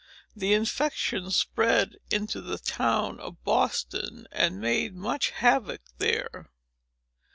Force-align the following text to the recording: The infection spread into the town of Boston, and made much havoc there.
The 0.35 0.55
infection 0.55 1.29
spread 1.29 1.97
into 2.09 2.41
the 2.41 2.57
town 2.57 3.19
of 3.19 3.43
Boston, 3.43 4.25
and 4.31 4.59
made 4.59 4.95
much 4.95 5.29
havoc 5.29 5.81
there. 5.99 6.49